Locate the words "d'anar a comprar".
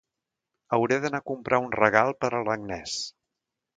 1.03-1.61